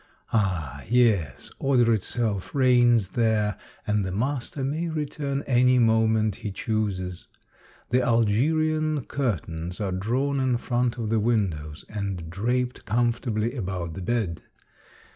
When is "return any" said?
4.89-5.77